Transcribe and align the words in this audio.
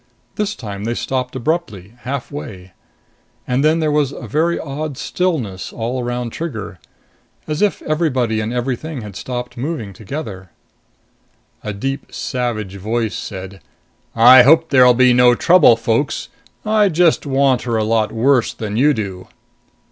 This 0.35 0.55
time, 0.55 0.85
they 0.85 0.95
stopped 0.95 1.35
abruptly, 1.35 1.93
halfway. 1.99 2.71
And 3.47 3.63
then 3.63 3.79
there 3.79 3.91
was 3.91 4.11
a 4.11 4.25
very 4.27 4.57
odd 4.59 4.97
stillness 4.97 5.71
all 5.71 6.01
around 6.03 6.31
Trigger. 6.31 6.79
As 7.45 7.61
if 7.61 7.83
everybody 7.83 8.39
and 8.39 8.51
everything 8.51 9.01
had 9.01 9.15
stopped 9.15 9.57
moving 9.57 9.93
together. 9.93 10.49
A 11.63 11.71
deep, 11.71 12.07
savage 12.11 12.77
voice 12.77 13.13
said, 13.15 13.61
"I 14.15 14.41
hope 14.41 14.71
there'll 14.71 14.95
be 14.95 15.13
no 15.13 15.35
trouble, 15.35 15.75
folks. 15.75 16.29
I 16.65 16.89
just 16.89 17.27
want 17.27 17.61
her 17.61 17.77
a 17.77 17.83
lot 17.83 18.11
worse 18.11 18.53
than 18.55 18.77
you 18.77 18.95
do." 18.95 19.27